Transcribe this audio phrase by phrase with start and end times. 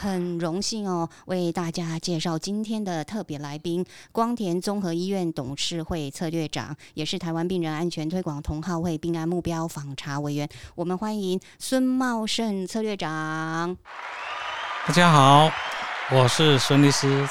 [0.00, 10.48] 很荣幸哦，为大家介绍今天的特别来宾——光田综合医院董事会策略长，也是台湾病人安全推广同好会病案目标访查委员。
[10.76, 13.76] 我们欢迎孙茂盛策略长。
[14.86, 15.50] 大家好，
[16.12, 17.28] 我是孙律师。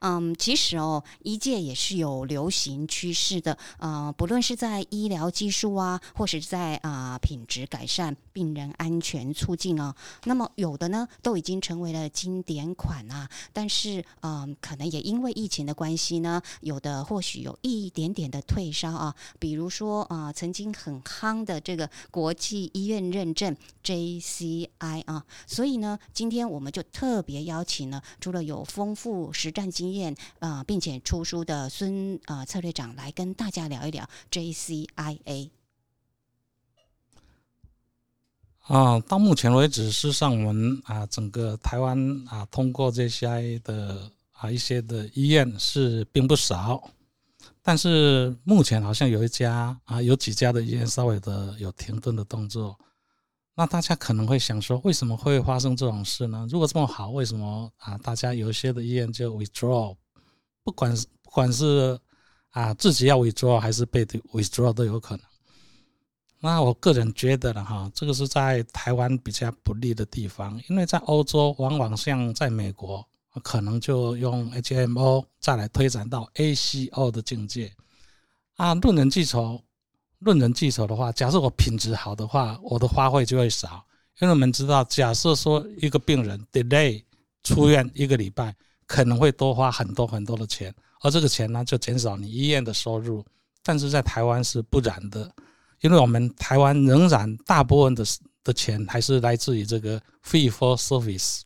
[0.00, 13.28] 嗯，其实哦，医界也是有流行趋势的，呃，不论是在医疗技术啊，或是在啊品质改善、病人安全促进啊，那么有的呢，都已经成为了经典款啊。
[13.52, 19.12] 但是，嗯，可能也因为疫情的关系呢，有的或许有一点点的退烧啊。
[19.40, 29.96] 比如说啊，曾经很夯的这个国际医院认证 JCI 啊，所以呢，今天我们就特别邀请了除了有丰富实战经验。
[29.96, 35.48] 验啊，并且出书的孙啊策略长来跟大家聊一聊 JCIA
[38.66, 39.00] 啊。
[39.00, 46.82] 到目前为止，事实上我们啊，整个台湾啊，通过 JCIA 的啊一些的医院是并不少，
[47.62, 52.78] 但是目前好像有一家啊，有几家的医院稍微的有停顿的动作。
[53.58, 56.46] 那大家可能会想说，为什么会发生这种事呢？
[56.50, 57.96] 如果这么好，为什么啊？
[57.98, 59.96] 大家有一些的医院就 withdraw，
[60.62, 61.98] 不管是不管是
[62.50, 65.25] 啊自己要 withdraw 还是被 withdraw 都有可能。
[66.40, 73.06] 那我个人觉得呢，哈，这个是在台湾比较不利的地方，因为在欧洲往往像在美国，
[73.42, 77.72] 可能就用 HMO 再来推展到 ACO 的境界
[78.56, 79.60] 啊，论人计酬。
[80.20, 83.84] 论人计酬的话，假设我品质好的话，我的花费就会少。
[84.18, 87.04] 因为我们知道，假设说一个病人 delay
[87.42, 88.56] 出院一个礼拜，
[88.86, 93.22] 可能会多花很多很多的钱，而这个钱呢，就减少你医院的收入。
[93.62, 95.30] 但是在台湾是不然的，
[95.80, 98.04] 因为我们台湾仍然大部分的
[98.44, 101.40] 的钱还是来自于这个 fee for service，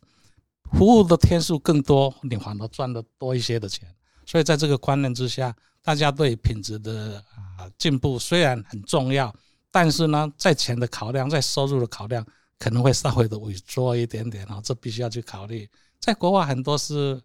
[0.73, 3.87] 服务的天数更多，你反而赚的多一些的钱。
[4.25, 5.55] 所以在这个观念之下。
[5.83, 7.17] 大家对品质的
[7.57, 9.33] 啊进步虽然很重要，
[9.71, 12.23] 但是呢，在钱的考量，在收入的考量，
[12.59, 15.67] 可能会稍微的萎缩一点点啊，这必须要去考虑。
[15.99, 17.19] 在国外很多是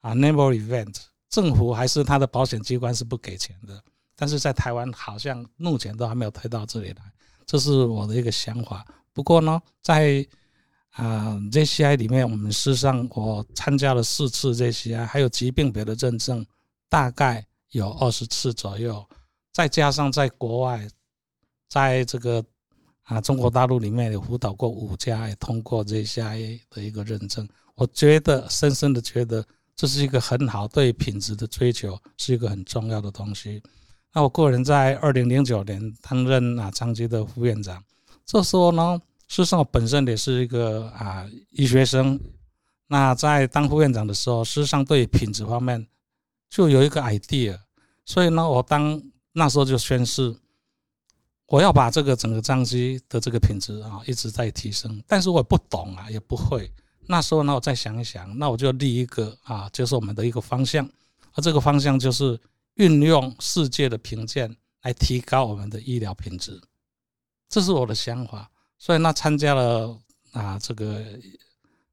[0.00, 0.96] 啊 n e v e r event，
[1.30, 3.80] 政府还是他的保险机关是不给钱的，
[4.22, 7.02] 但是在台湾好像目前都还没有推到这里来，
[7.44, 8.86] 这是我的一个想法。
[9.12, 10.24] 不过呢，在
[10.90, 16.46] 啊 JCI 里面，我们事实上我参加了四次 JCI，还有疾病别的认证，
[16.88, 17.44] 大概。
[17.72, 19.04] 有二十次左右，
[19.50, 20.86] 再加上在国外，
[21.68, 22.44] 在这个
[23.04, 27.48] 啊中国大陆里面有辅导过五家，也通过 JCI 的一个认证。
[27.74, 29.44] 我觉得深深的觉得
[29.74, 33.60] 这是一个很好对品质的追求，是一个很重要的东西。
[34.12, 37.82] 那我个人在二零零九年担任啊长期的副院长，
[38.24, 42.20] 这时候呢，事实上我本身也是一个啊医学生。
[42.88, 45.86] 那在当副院长的时候，事实上对品质方面。
[46.50, 47.58] 就有一个 idea，
[48.04, 49.02] 所以呢，我当
[49.32, 50.36] 那时候就宣誓，
[51.46, 55.02] 我要把这个整个张机的这个品质啊一直在提升。
[55.08, 56.70] 但是我不懂啊，也不会。
[57.06, 60.86] 那时候呢，我再想一想，那我就立一个啊，就是我们的一个方向。
[61.32, 62.38] 而这个方向就是
[62.74, 66.60] 运用世界的评鉴来提高我们的医疗品质，
[67.48, 68.50] 这是我的想法。
[68.78, 69.96] 所以那参加了
[70.32, 71.04] 啊这个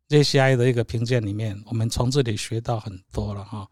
[0.07, 3.67] JCI 的一个评鉴里面，我们从这里学到很多了哈。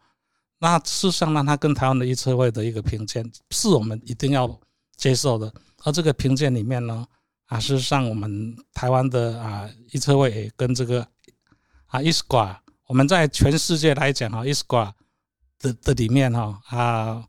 [0.60, 4.60] 那事实上呢，它跟台湾的医策会的一个评鉴是我们一定要
[4.96, 5.52] 接受的。
[5.84, 7.06] 而这个评鉴里面呢，
[7.46, 11.00] 啊，事实上我们台湾的啊医策会跟这个
[11.86, 12.56] 啊 ISQA，
[12.86, 14.92] 我们在全世界来讲哈，ISQA
[15.58, 17.24] 的的里面哈啊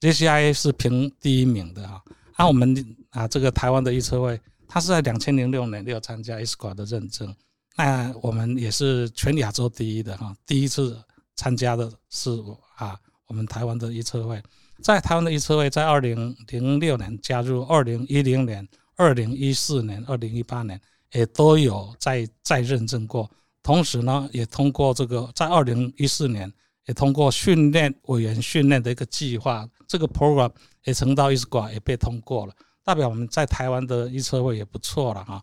[0.00, 2.02] ，JCI 是评第一名的哈。
[2.34, 7.34] 啊，我们啊这个台湾的医策会，它是在两千零六年就参加 ISQA 的认证，
[7.76, 11.00] 那我们也是全亚洲第一的哈，第一次。
[11.40, 12.32] 参加的是
[12.74, 12.98] 啊，
[13.28, 14.42] 我们台湾的医策会，
[14.82, 20.80] 在台湾的医策会，在二零零六年加入，二零一零年、二零一四年、二零一八年
[21.12, 23.30] 也都有在在认证过。
[23.62, 26.52] 同时呢，也通过这个，在二零一四年
[26.88, 30.50] 也通过训练委员训练的一个计划，这个 program
[30.84, 32.52] 也成到医师馆也被通过了，
[32.82, 35.40] 代表我们在台湾的医策会也不错了哈。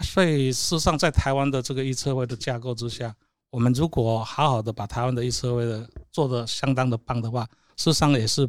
[0.00, 3.14] 所以事实上，在台湾的这个医策会的架构之下。
[3.48, 7.44] 我们如果好好的把台湾的预测位的做的相当的棒的话，
[7.76, 8.46] 事实上也是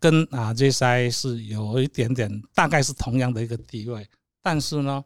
[0.00, 4.08] 跟啊 JCI 是有一点点，大概是同样的一个地位。
[4.42, 5.04] 但是呢，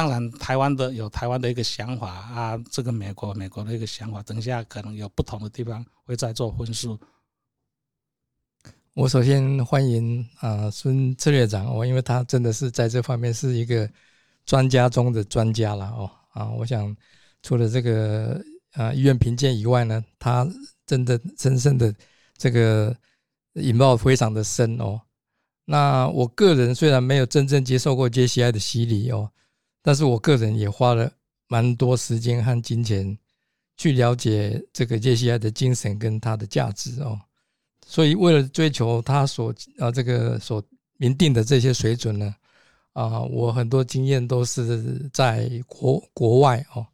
[0.00, 6.98] 当然台湾的有台湾的一个想法啊，这个美国美国的一个想法，等一下可能有不同的地方会再做分述。
[8.94, 13.86] 我首先欢迎啊孙策略长哦，因为他真的是在这方面是一个
[14.46, 16.96] 专家中的专家了哦啊，我想
[17.42, 18.42] 除了这个
[18.72, 20.48] 啊医院评鉴以外呢，他
[20.86, 21.94] 真的真正的
[22.38, 22.96] 这个
[23.52, 24.98] 引爆非常的深哦。
[25.66, 29.30] 那我个人虽然没有真正接受过 JCI 的洗礼哦，
[29.82, 31.10] 但是我个人也花了
[31.48, 33.16] 蛮多时间和金钱
[33.76, 37.18] 去了解这个 JCI 的精神跟它的价值哦。
[37.86, 40.62] 所以，为了追求他所啊这个所
[40.96, 42.32] 明定的这些水准呢，
[42.92, 46.86] 啊，我很多经验都是在国国外哦。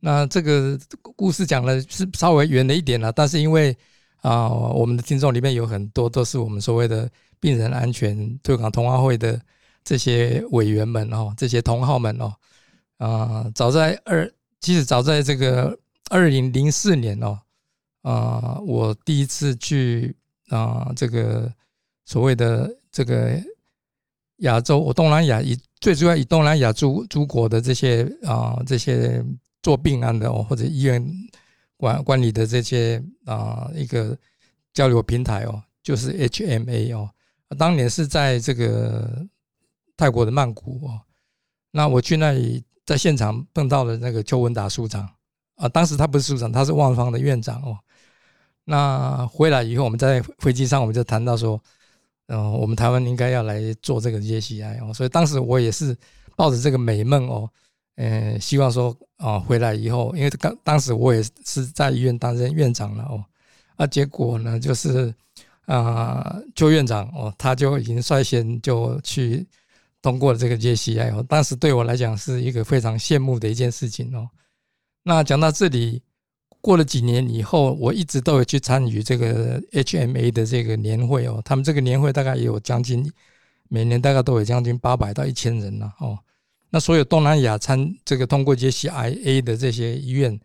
[0.00, 0.76] 那这个
[1.16, 3.76] 故事讲的是稍微远了一点了，但是因为
[4.22, 9.40] 啊，我们的听众里面有很多都是我们所谓的病人安全推广通话会的
[9.84, 12.34] 这些委员们哦，这些同好们哦，
[12.98, 14.28] 啊，早在二，
[14.60, 15.78] 其实早在这个
[16.10, 17.38] 二零零四年哦，
[18.02, 20.16] 啊，我第一次去。
[20.50, 21.50] 啊，这个
[22.04, 23.32] 所谓的这个
[24.40, 29.24] 亚洲，我东南亚以最主要以东南亚诸诸国的这些啊这些
[29.62, 31.02] 做病案的哦，或者医院
[31.78, 34.16] 管管理的这些啊一个
[34.74, 37.08] 交流平台哦，就是 HMA 哦，
[37.56, 39.26] 当年是在这个
[39.96, 41.00] 泰国的曼谷哦，
[41.70, 45.08] 那我去那里在现场碰到了那个邱文达署长。
[45.56, 47.78] 啊，当时他不是署长，他是万方的院长哦。
[48.64, 51.62] 那回来以后，我们在飞机上我们就谈到说，
[52.26, 55.96] 嗯，我们台湾应该要来做这个 JCI 哦，所以当时我也是
[56.34, 57.48] 抱着这个美梦哦，
[57.94, 63.24] 嗯，希望说啊，回来以后，因为刚当时我也是在医院担任院长了哦，
[63.76, 65.14] 啊，结果呢就是
[65.66, 69.46] 啊，邱院长哦，他就已经率先就去
[70.04, 74.28] 通过了这个 JCI 哦，当时对我来讲是一个非常羡慕的一件事情哦。
[75.02, 76.02] 那讲到这里。
[76.60, 81.38] 过了几年以后，我一直都有去参与这个 HMA 的这个年会哦。
[81.44, 83.12] 他们这个年会大概也有将近
[83.68, 86.18] 每年大概都有将近八百到一千人了哦。
[86.70, 90.40] 那所有东南亚参这个通过这些 IA 的这些医院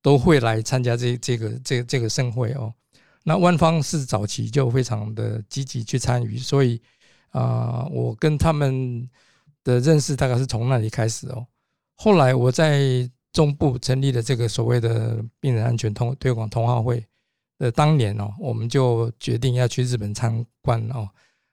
[0.00, 2.72] 都会来参加这这个这这个盛会哦。
[3.24, 6.80] 那万方是早期就非常的积极去参与，所以
[7.38, 9.08] 啊，我跟他们
[9.64, 11.46] 的认识大概是从那里开始哦。
[11.96, 13.10] 后来我在。
[13.32, 17.04] 中部成立了这个所谓的病人安全通推广同好会
[17.58, 21.06] 的当年哦，我们就决定要去日本参观哦。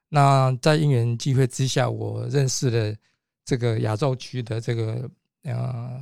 [0.07, 2.95] 那在因缘机会之下，我认识了
[3.44, 5.09] 这个亚洲区的这个
[5.44, 6.01] 呃，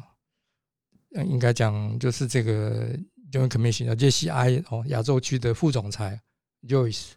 [1.25, 2.95] 应该讲就是这个
[3.31, 6.22] Joint Commission JCI 哦，亚洲区的副总裁
[6.68, 7.13] Joyce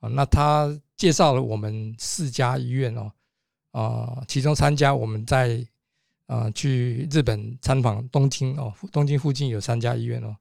[0.00, 0.08] 啊。
[0.08, 3.12] 那他介绍了我们四家医院哦，
[3.70, 5.64] 啊，其中参加我们在。
[6.30, 10.36] 啊，去日本参访东京哦，东京附近有三家医院哦，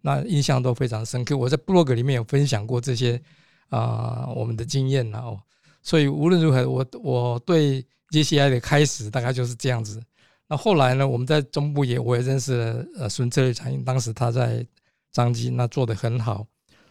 [0.00, 1.36] 那印象都非常深刻。
[1.36, 3.20] 我在 blog 里面有分享过这些
[3.68, 5.42] 啊，我们的经验然哦，
[5.82, 10.00] 所以无论如何，我我对 JCI 的开始大概就是这样子。
[10.46, 14.64] 那后来呢，我们在中部也我也认识了呃孙策略长，当时他在
[15.10, 16.46] 张基那做的很好，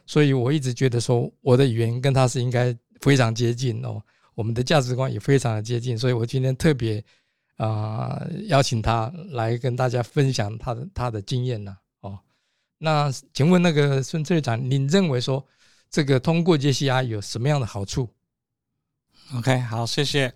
[0.05, 4.01] 所以我一直觉得说我的语言跟他是应该非常接近哦，
[4.35, 7.03] 我们的价值观也非常的接近，所以我今天特别。
[7.57, 11.77] 啊，邀请他来跟大家分享他的他的经验呢。
[11.99, 12.17] 哦，
[12.79, 15.45] 那请问那个孙队长，您认为说
[15.87, 18.09] 这个通过 JCI 有什么样的好处
[19.35, 20.33] ？OK，好，谢谢。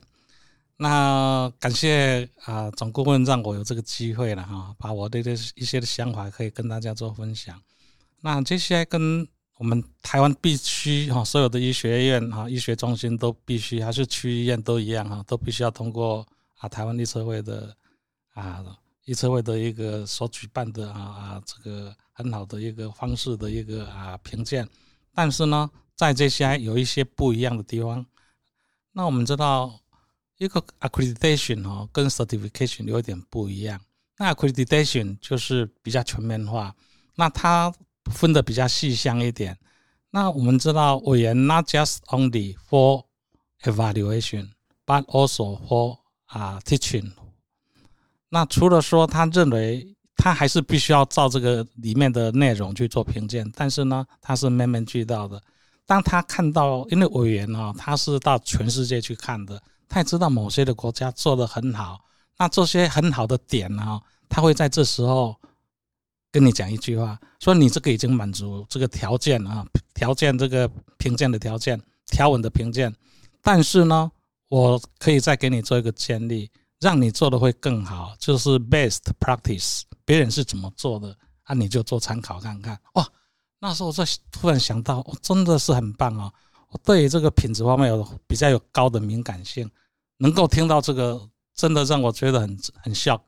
[0.78, 7.60] 那感谢啊，总顾问让我有这个机会了哈，把我的这一些的想法可以跟大家做分享。
[8.22, 16.26] 那 JCI 跟我们台湾必须哈，所有的医学院哈、医学中心都必须，还是区医院都一样哈，都必须要通过。
[16.58, 17.76] 啊，台湾立测会的
[18.34, 18.64] 啊，
[19.04, 24.66] 立测会的一个所举办的啊啊，这个很好的一个方式的一个啊评鉴，
[25.14, 28.06] 但是呢，在这些有一些不一样的地方。
[28.94, 29.78] 那我们知道，
[30.38, 33.80] 一个 accreditation 哦，跟 certification 有点不一样。
[34.18, 36.74] 那 accreditation 就是比较全面化，
[37.16, 37.72] 那它
[38.12, 39.58] 分的比较细项一点。
[40.12, 43.04] 那我们知道，委员 not just only for
[43.64, 47.12] evaluation，but also for 啊，teaching。
[48.30, 55.42] 那除了说他认为他还是必须要照这个里面的内容去做评鉴，但是呢，他是面面俱到的。
[55.86, 62.00] 当他看到，因为委员啊，他是到全世界去看的，他也知道某些的国家做的很好。
[62.38, 65.36] 那这些很好的点呢，他会在这时候
[66.36, 72.94] 跟你讲一句话，说你这个已经满足这个条件啊，条件这个评鉴的条件，条文的评鉴，
[73.42, 74.12] 但是呢，
[74.50, 76.52] 我可以再给你做一个建立，
[76.82, 82.78] 让你做的会更好，就是 best practice，别人是怎么做的啊，你就做参考看看。
[82.96, 83.08] 哇，
[83.62, 86.30] 那时候我就突然想到，我真的是很棒哦！
[86.68, 89.72] 我对于这个品质方面有比较有高的敏感性，
[90.18, 93.22] 能够听到这个，真的让我觉得很很 shock。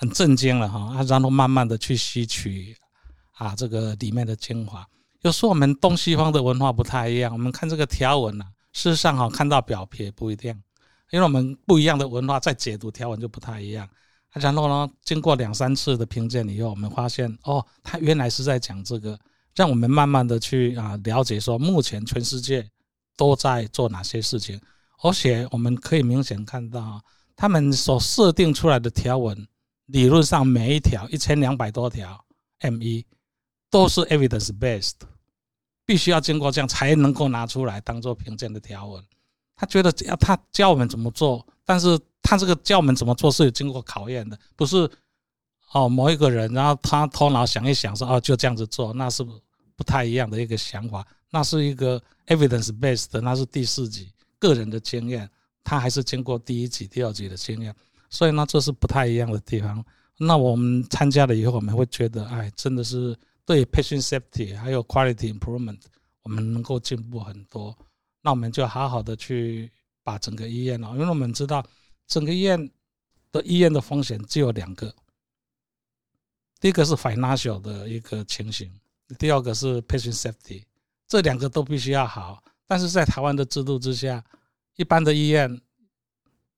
[0.00, 2.72] 很震惊了哈啊，然后慢慢的去吸取
[3.32, 4.86] 啊这个里面的精华。
[5.22, 10.52] 有时候我们东西方的文化不太一样，我们看这个条文呢，事实上哈看到表皮也不一定，
[11.10, 13.88] 因为我们不一样的文化在解读条文就不太一样。
[14.34, 19.18] 然后呢，经过两三次的评鉴以后，我们发现哦，他原来是在讲这个，
[19.56, 22.64] 让我们慢慢的去啊了解说目前全世界
[23.16, 24.60] 都在做哪些事情，
[25.02, 27.02] 而且我们可以明显看到
[27.34, 29.48] 他们所设定出来的条文。
[29.88, 32.24] 理论上每一条一千两百多条
[32.60, 33.04] M 一
[33.70, 34.94] 都是 evidence based，
[35.84, 39.04] 必须要经过这样才能够拿出来当做评鉴的条文。
[39.56, 44.88] 他觉得要他教我们怎么做，但是他这个教我们怎么做是有经过考验的，不是
[45.72, 49.24] 哦某一个人然后他头脑想一想说哦就这样子做，那是
[49.74, 51.06] 不太一样的一个想法。
[51.30, 55.28] 那是一个 evidence based，那是第四级个人的经验，
[55.62, 57.74] 他还是经过第一级、第二级的经验。
[58.10, 59.84] 所以呢，这是不太一样的地方。
[60.18, 65.78] 那我们参加了以后，我们会觉得，哎，真的是对 patient safety 还有 quality improvement，
[66.22, 67.76] 我们能够进步很多。
[68.22, 69.70] 那我们就好好的去
[70.02, 71.64] 把整个医院哦，因为我们知道
[72.06, 72.70] 整个医院
[73.30, 74.92] 的医院的风险只有两个，
[76.58, 78.72] 第一个是 financial 的一个情形，
[79.18, 80.64] 第二个是 patient safety，
[81.06, 82.42] 这两个都必须要好。
[82.66, 84.24] 但是在台湾的制度之下，
[84.76, 85.60] 一般的医院。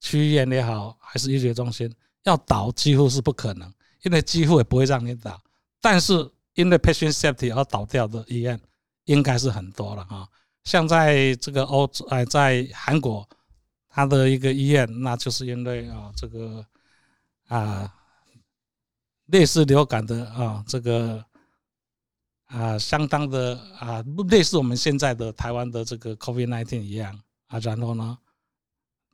[0.01, 3.71] 区医院也好，还是医学中心，要倒几乎是不可能，
[4.03, 5.39] 因为几乎也不会让你倒。
[5.79, 6.15] 但是
[6.55, 8.59] 因为 patient safety 而倒掉的医院
[9.05, 10.27] 应该是很多了哈。
[10.65, 13.29] 像在这个欧洲哎，在韩国，
[13.89, 16.65] 它的一个医院，那就是因为啊这个
[17.49, 17.95] 啊
[19.27, 21.23] 类似流感的啊这个
[22.47, 28.19] 啊相当的啊类似我们现在的台湾的这个 COVID nineteen 一样啊，然后呢。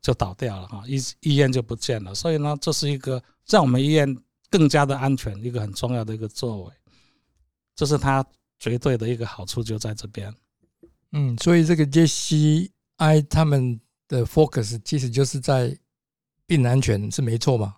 [0.02, 4.16] 就倒掉了哈，医医院就不见了，所以呢，这是一个让我们医院
[4.48, 6.72] 更加的安全一个很重要的一个作为，
[7.74, 8.24] 这是它
[8.60, 10.32] 绝对的一个好处就在这边。
[11.10, 15.76] 嗯，所以这个 JCI 他们的 focus 其实就是在
[16.46, 17.74] 病安全是没错嘛，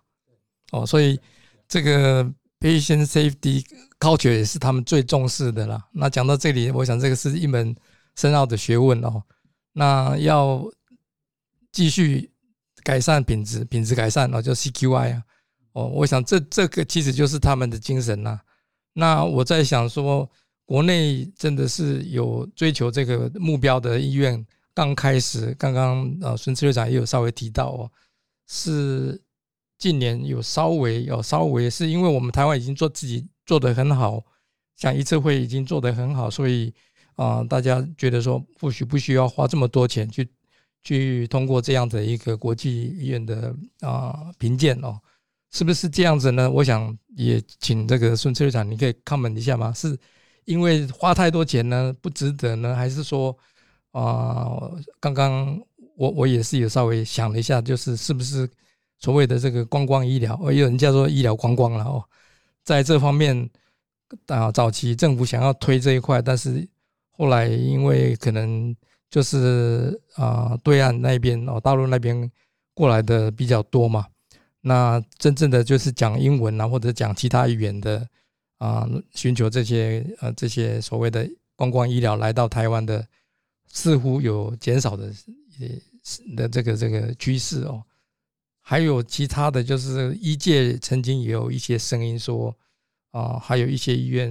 [0.73, 1.19] 哦，所以
[1.67, 2.23] 这个
[2.61, 3.65] patient safety
[3.99, 5.83] culture 也是他们最重视的啦。
[5.93, 7.75] 那讲到这里，我想这个是一门
[8.17, 9.23] 深奥的学问哦，
[9.73, 10.63] 那要。
[11.79, 12.29] 继续
[12.83, 15.23] 改善品质，品质改善，哦，叫 CQI 啊，
[15.75, 18.41] 哦，我想这这个其实就是他们的精神呐。
[18.95, 20.29] 那我在想说，
[20.65, 24.45] 国内真的是有追求这个目标的医院，
[24.75, 27.89] 刚开始，刚刚呃，孙志队长也有稍微提到哦，
[28.49, 29.23] 是
[29.79, 34.21] 近年有稍微有稍微是因为我们台湾已经做自己做得很好，
[34.75, 36.75] 像一次会已经做得很好，所以
[37.15, 40.29] 啊，大家觉得说或许不需要花这么多钱去。
[40.85, 44.99] 去通过这样的一个国际医院的啊评鉴哦，
[45.51, 46.51] 是不是这样子呢？
[46.51, 49.73] 我想也请这个孙策略长，你可以 comment 一下吗？
[49.75, 49.99] 是
[50.45, 53.37] 因为花太多钱呢，不值得呢，还是说
[53.93, 54.71] 啊，
[55.01, 55.61] 刚刚
[55.97, 58.49] 我我也是有稍微想了一下，就是是不是
[58.99, 62.03] 所谓的这个观光医疗，也有人叫做医疗观光了哦，
[62.65, 63.51] 在这方面
[64.27, 66.67] 啊，早期政府想要推这一块，但是
[67.11, 68.75] 后来因为可能。
[69.11, 72.31] 就是啊，对岸那边哦，大陆那边
[72.75, 74.07] 过来的比较多嘛。
[74.61, 78.07] 那真正的就是讲英文啊，或者讲其他语言的
[78.59, 83.07] 啊，寻求这些呃这些所谓的观光医疗来到台湾的，
[83.73, 85.11] 似乎有减少的
[85.59, 87.83] 呃的这个这个趋势哦。
[88.61, 92.55] 还有其他的就是医界曾经也有一些声音说
[93.13, 94.31] 啊，还有一些医院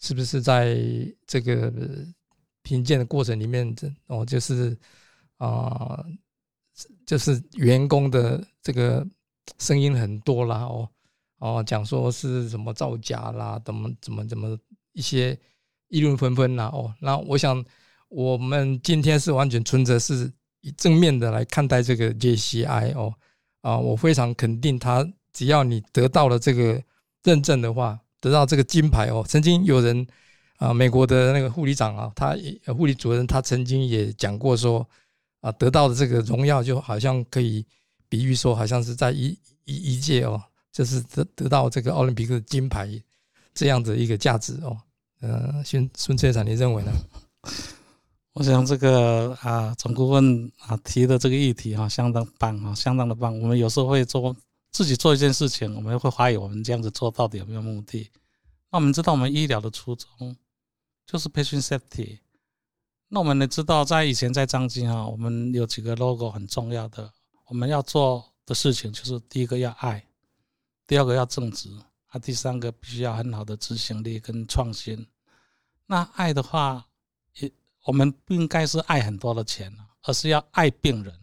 [0.00, 0.78] 是不是在
[1.26, 1.70] 这个。
[2.64, 4.74] 评鉴的过程里面，这哦就是
[5.36, 6.02] 啊，
[7.04, 9.06] 就是员工的这个
[9.58, 10.88] 声音很多啦，哦
[11.40, 14.58] 哦，讲说是什么造假啦，怎么怎么怎么
[14.92, 15.38] 一些
[15.88, 17.62] 议论纷纷啦，哦，那我想
[18.08, 23.14] 我们今天是完全存着是以正面的来看待这个 JCI 哦
[23.60, 26.82] 啊，我非常肯定他，只要你得到了这个
[27.24, 30.06] 认证的话，得到这个金牌哦，曾经有人。
[30.58, 32.36] 啊，美国的那个护理长啊，他
[32.76, 34.86] 护理主任，他曾经也讲过说，
[35.40, 37.64] 啊，得到的这个荣耀就好像可以
[38.08, 40.40] 比喻说，好像是在一一一届哦，
[40.72, 42.88] 就是得得到这个奥林匹克金牌
[43.52, 44.76] 这样的一个价值哦。
[45.20, 46.92] 呃，孙孙车长，你认为呢？
[48.34, 53.38] 我想这个啊，总顾问啊提的这个议题哈，相当棒啊，相当的棒。
[53.40, 54.34] 我们有时候会做
[54.72, 58.10] 自己做一件事情，我们会怀疑我们这样子做到底有没有目的。
[58.72, 60.36] 那我们知道，我们医疗的初衷
[61.06, 62.20] 就是 patient safety。
[63.08, 67.12] 那我们也知道，在以前在张金哈，我们有几个 logo 很重要的，
[67.46, 70.04] 我们要做的事情就是第一个要爱，
[70.86, 71.68] 第二个要正直，
[72.08, 75.06] 啊，第三个必须要很好的执行力跟创新。
[75.86, 76.86] 那爱的话，
[77.34, 77.52] 也
[77.84, 81.14] 我们不应该是爱很多的钱而是要爱病人。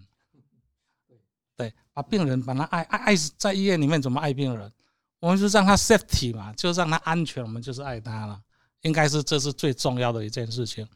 [1.57, 4.71] 对，把病人把他爱爱爱在医院里面怎么爱病人？
[5.19, 8.41] 我们就让他 safety 嘛，就让他安全，我们就是爱他了。
[8.81, 10.87] 应该是这是最重要的一件事情。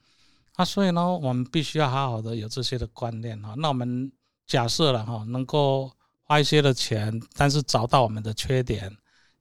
[0.56, 3.54] 啊，所以呢，我们必须要好好的有这些的观念哈。
[3.58, 4.12] 那我们
[4.48, 5.92] 假设了哈，能够
[6.24, 8.92] 花一些的钱，但是找到我们的缺点，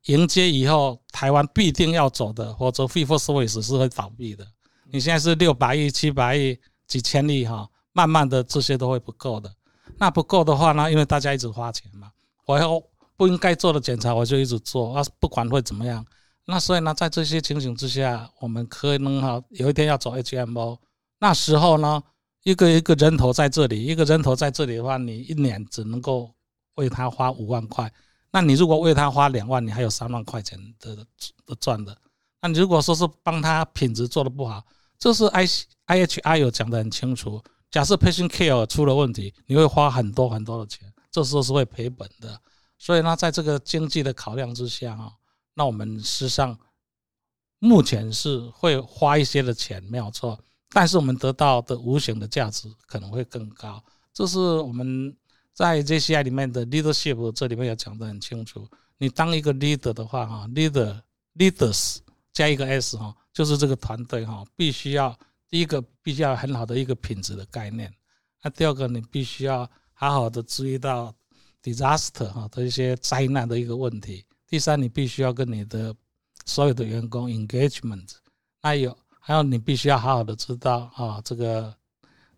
[0.06, 4.46] 迎接以后台湾必定要走的，或者 f e for service 是会倒闭的。
[4.90, 9.52] 你现在是六百亿、七百亿、几千亿哈，慢慢的这些都会不够的。
[9.98, 12.10] 那不够的话呢，因为大家一直花钱嘛，
[12.46, 12.82] 我要。
[13.16, 16.04] 不应该做的检查，我就一直做啊，不管会怎么样。
[16.46, 20.78] 那所以呢，在这些情形之下，我们可能哈有一天要走 HMO，
[21.18, 22.02] 那时候呢，
[22.42, 26.34] 一个一个人头在这里，一个人头在这里的话，你一年只能够
[26.74, 27.90] 为他花五万块。
[28.30, 30.96] 那你如果为他花两万，你还有三万块钱的
[31.46, 31.96] 的赚的。
[32.42, 34.62] 那你如果说是帮他品质做的不好，
[34.98, 35.46] 这是 I
[35.86, 37.42] I H I 有讲的很清楚。
[37.70, 42.38] 假设 patient care 出了问题，你会花很多很多的钱，这时候是会赔本的。
[42.76, 45.12] 所以呢，在这个经济的考量之下啊，
[45.54, 46.58] 那我们实际上
[47.58, 50.38] 目前是会花一些的钱，没有错。
[50.70, 53.82] 但是我们得到的无形的价值可能会更高。
[54.12, 55.16] 这是我们
[55.52, 58.68] 在 JCI 里面的 leadership 这里面也讲得很清楚。
[58.98, 61.00] 你当一个 leader 的话，哈，leader
[61.36, 61.98] leaders
[62.32, 65.16] 加一个 s 哈，就是这个团队哈，必须要
[65.48, 67.92] 第一个必须要很好的一个品质的概念。
[68.42, 71.14] 那第二个，你必须要好好的注意到。
[71.64, 74.22] disaster 哈的一些灾难的一个问题。
[74.54, 75.92] 第三，你必须要跟你的
[76.46, 78.08] 所有的员工 engagement，
[78.62, 81.74] 还有还有你必须要好好的知道啊这个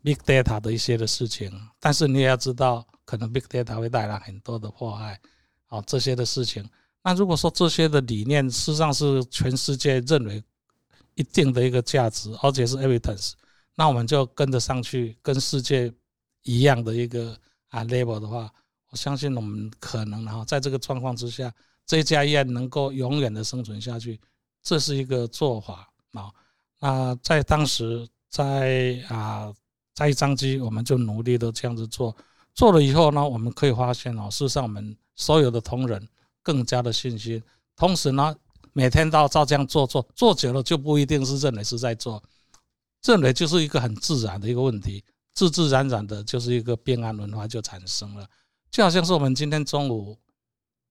[0.02, 1.52] big data 的一些的事情。
[1.78, 5.20] 但是你也要知道，可能 big data 会带来很多的祸害，
[5.66, 6.66] 啊这些的事情。
[7.02, 10.42] 那如果说这些的理念事实上是全世界认为
[11.16, 13.32] 一定的一个价值，而且是 evidence，
[13.74, 15.92] 那我们就跟着上去，跟世界
[16.44, 17.36] 一样的一个
[17.68, 18.50] 啊 level 的话。
[18.88, 21.52] 我相信我们可能哈，在这个状况之下，
[21.86, 24.20] 这家医院能够永远的生存下去，
[24.62, 26.30] 这是一个做法啊。
[26.80, 29.54] 那在当时，在啊，
[29.94, 32.14] 在张机，我们就努力的这样子做，
[32.54, 36.06] 做了以后呢，我们可以发现哦，事实上我们所有的同仁
[36.42, 37.42] 更加的信心，
[37.76, 38.34] 同时呢，
[38.72, 42.22] 每天都照这样做做，做久了就不一定是认为是在做，
[43.04, 48.28] 认为就是一个很自然的一个问题，自自然然的就是一个变安文化就产生了。
[48.70, 50.18] 就好像是我们今天中午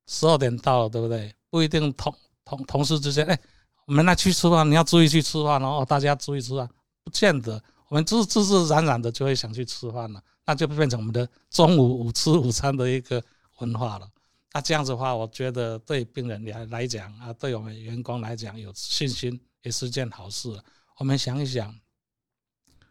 [0.08, 1.36] 十二点到了，对不对？
[1.50, 2.14] 不一定同
[2.44, 3.40] 同同事之间，哎，
[3.86, 6.70] 我们那去吃饭，你要注意去吃饭哦，大家注意吃饭，
[7.04, 13.24] 不见得，我们自自自然然的就会想去吃饭了，那就变成我们的中午午吃午餐的一个
[13.60, 14.10] 文化了。
[14.54, 20.50] 那这样子的话，我觉得对病人来来讲啊，对我们员工来讲有信心也是件好事。
[20.98, 21.74] 我们想一想，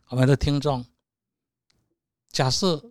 [0.09, 0.85] 我们的听众，
[2.31, 2.91] 假设。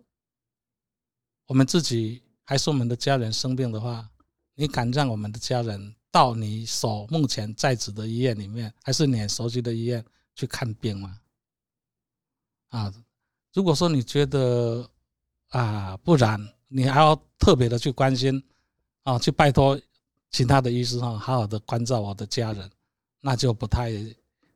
[1.46, 4.08] 我们自己还是我们的家人生病的话，
[4.54, 11.20] 你敢让我们的家人到你所目前在职的医院里面，还是你熟悉的医院去看病吗？
[12.68, 12.92] 啊，
[13.52, 14.88] 如果说你觉得
[15.50, 18.42] 啊，不然你还要特别的去关心
[19.02, 19.80] 啊，去拜托
[20.30, 22.70] 其他的医生啊，好好的关照我的家人，
[23.20, 23.92] 那就不太，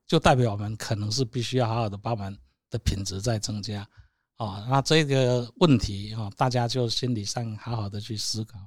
[0.06, 2.36] 就代表我们可能是必须要好好的把我们
[2.70, 3.88] 的品质再增加。
[4.36, 8.58] 啊，那这个问题哈，大家就心理上好好的去思考。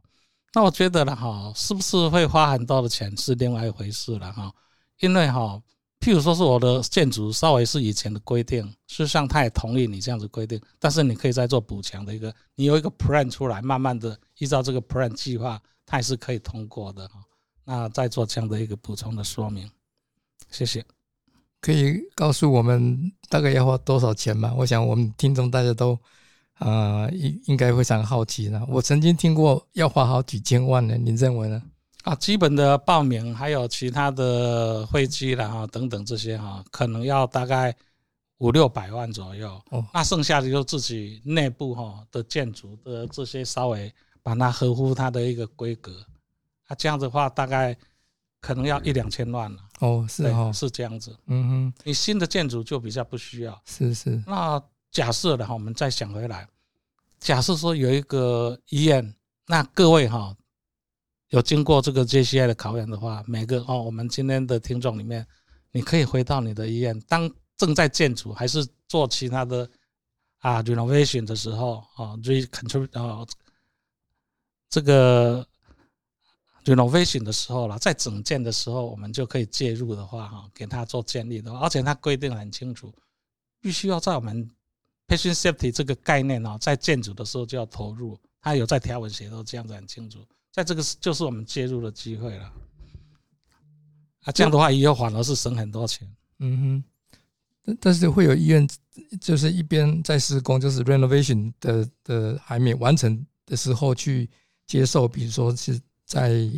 [0.54, 4.52] 那我觉得呢，哈，是不是会花很多的钱是另外一回事了哈。
[5.00, 5.62] 因为哈，
[6.00, 17.24] 譬如说是我的建筑稍微是以前的规定，事实上他也同意你这样子规定，但是你可以再做补强的一个，你有一个 plan 出来，慢慢的依照这个 plan 计划，它也是可以通过的哈。
[17.64, 19.70] 那再做这样的一个补充的说明，
[20.50, 20.84] 谢谢。
[21.62, 24.54] 可以告诉我们大概要花多少钱吗？
[24.58, 25.98] 我想我们听众大家都
[26.62, 28.64] 啊应应该非常好奇呢。
[28.68, 31.62] 我曾经听过要花好几千万呢，您认为呢？
[32.04, 37.76] 啊，基本的报名还有其他的会籍了哈等等这些哈，可能要大概
[38.38, 39.62] 五六百万左右。
[39.70, 43.92] 哦，那剩下的就自己内部哈的建筑的这些稍微
[44.24, 45.92] 把它合乎它的一个规格。
[46.68, 47.76] 那这样的话大概
[48.40, 49.60] 可能要一两千万了。
[49.80, 51.16] 哦，是哦，是这样子。
[51.28, 53.62] 嗯哼，你新的建筑就比较不需要。
[53.66, 56.48] 是是，那假设的哈，我们再想回来，
[57.20, 59.16] 假设说有一个医院，
[59.48, 60.36] 那各位哈
[61.30, 65.26] 有经过这个 JCI 的考验的话，每个哦，我们今天的听众里面，
[65.72, 69.70] 你可以回到你的医院，当正在建筑还是做其他的
[70.40, 73.26] 啊 renovation 的时候啊，recontrol 啊
[74.70, 75.48] 这个
[76.66, 82.94] renovation 的时候了，在整建的时候，我们就可以介入的话哈，给他做建立的，而且他规定很清楚。
[83.62, 84.50] 必须要在我们
[85.12, 90.20] patient safety 这个概念哦，在建筑的时候就要投入，它有在条文写到这样子很清楚，
[90.52, 92.54] 在这个就是我们介入的机会了。
[94.24, 96.08] 啊，这样的话以后反而是省很多钱。
[96.40, 96.84] 嗯哼。
[97.64, 98.68] 但但是会有医院，
[99.20, 104.28] 就是一边在施工，就是 renovation 的的还没完成的时候去
[104.66, 106.50] 接受，比如说是再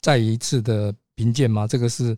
[0.00, 2.16] 再一次的评鉴嘛，这个是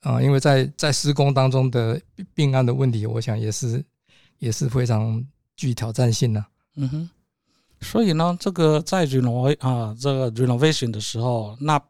[0.00, 3.82] 啊、因为在在施工当中的病病案的问题，我想也是
[4.38, 5.24] 也是非常
[5.56, 6.44] 具挑战性的、
[6.76, 7.10] 嗯哼，
[7.80, 11.80] 所以呢，这个在 renov 啊，这个 renovation 的时候，那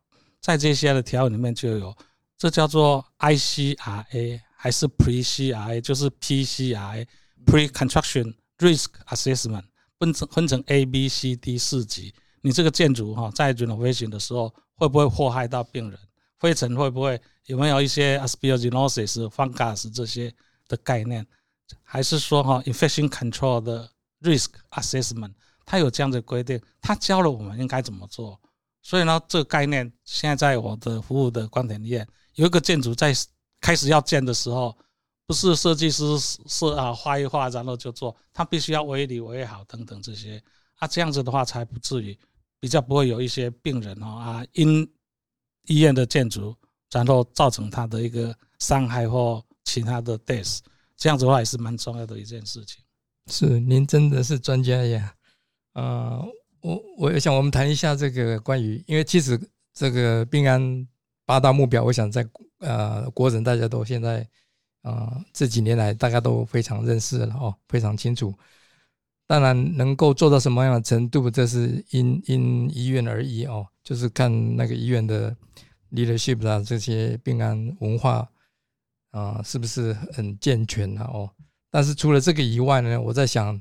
[0.40, 1.96] 在这些的条文里面就有，
[2.38, 7.06] 这叫做 ICRA 还是 Pre-CRA，就是 PCRA
[7.46, 9.64] Pre-Construction Risk Assessment，
[9.98, 12.14] 分成分成 A、B、C、D 四级。
[12.42, 15.98] 你这个建筑哈、在 renovation 的时候会不会祸害到病人？
[16.38, 20.32] 灰尘会不会有没有一些 aspergillosis、fungus 这些
[20.68, 21.26] 的概念？
[21.82, 25.32] 还是说哈、infection control 的 risk assessment，
[25.64, 28.40] 它有这样的规定，它教了我们应该怎么做。
[28.82, 33.12] 所以呢，这个概念现在在我的服务的观点里面，有一个建筑在
[33.60, 34.76] 开始要建的时候，
[35.26, 36.04] 不是设计师
[36.46, 40.40] 设啊画一画然后就做，他必须要围篱围好等等这些
[40.76, 42.16] 啊，这样子的话才不至于
[42.60, 44.88] 比较不会有一些病人哦啊因
[45.64, 46.54] 医院的建筑
[46.92, 50.60] 然后造成他的一个伤害或其他的 death，
[50.96, 52.82] 这样子的话也是蛮重要的一件事情。
[53.30, 55.14] 是，您真的是专家呀！
[55.74, 56.24] 呃，
[56.60, 59.38] 我我想我们谈一下这个关于，因为其实
[59.74, 60.86] 这个病安
[61.24, 62.26] 八大目标，我想在
[62.60, 64.26] 呃国人大家都现在
[64.82, 68.32] 呃这几年来大家都非常认识了哦，非常清楚。
[69.26, 75.36] 当然，能够做到什么样的程度，这是因因医院而异哦，就是看那个医院的
[75.90, 78.30] leadership 啊，这些病安文化
[79.10, 81.04] 啊、是不是很健全啊？
[81.04, 81.30] 哦，
[81.70, 83.60] 但是除了这个以外呢，我在想，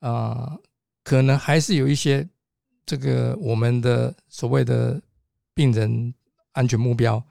[0.00, 0.56] 啊、
[1.02, 2.26] 可能还是有一些
[2.86, 5.00] 这个我们的所谓的
[5.54, 6.14] 病人
[6.52, 7.22] 安全目标，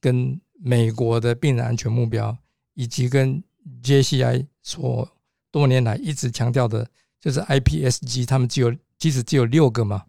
[0.00, 2.36] 跟美国的病人安全目标，
[2.74, 3.42] 以及跟
[3.82, 5.08] JCI 所
[5.50, 6.88] 多年来一直强调的，
[7.20, 10.04] 就是 IPSG，他们只有其实只有六个嘛。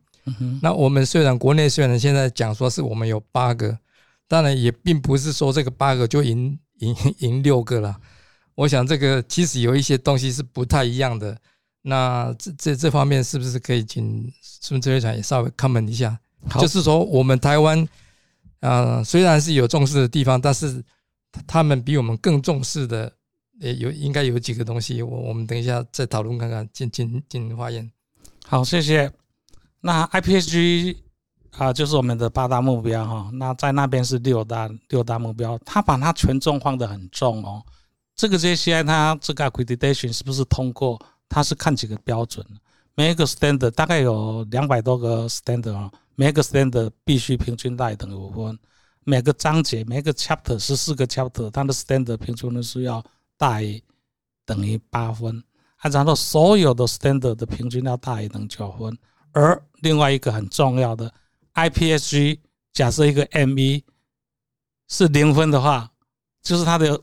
[0.61, 3.79] 那我们虽然国内虽然现在讲说是我们有八个，
[4.27, 7.95] 当然也并不是说这个八个就赢赢 赢六个了。
[8.55, 11.37] 我想这个其实有一些东西是不太一样的。
[11.83, 16.19] 那这这这方面是不是可以请孙哲学长也稍微 comment 一下？
[16.59, 17.79] 就是说我们台湾
[18.59, 20.83] 啊、呃虽然是有重视的地方，但是
[21.45, 23.11] 他们比我们更重视的，
[23.59, 27.89] 也有应该有几个东西，我我们等一下再讨论看看，进进进发言。
[28.45, 29.11] 好，谢谢。
[29.81, 30.95] 那 IPSG
[31.57, 33.29] 啊，就是我们的八大目标哈。
[33.33, 37.63] 那在那边是六大六大目标，他把它权重放得很重哦。
[38.15, 40.99] 这个 JCI 它这个 accreditation 是不是通过？
[41.29, 42.45] 它是看几个标准，
[42.95, 48.57] 每一个 standard 大概有两百多个 standard 啊，每一个 standard 必须平均大于等于五分。
[49.03, 53.03] 每个章节每个 chapter 十四个 chapter，它的 standard 平均分数要
[53.37, 53.81] 大于
[54.45, 55.43] 等于八分。
[55.77, 58.97] 啊，然后所有的 standard 的平均要大于等于九分。
[59.33, 61.11] 而另外一个很重要的
[61.57, 62.39] IPSG，
[62.71, 63.83] 假设一个 M 一
[64.87, 65.91] 是零分的话，
[66.43, 66.99] 就是它的